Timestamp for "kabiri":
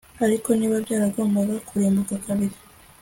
2.25-2.55